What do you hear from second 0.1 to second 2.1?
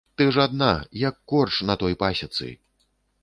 Ты ж адна, як корч той на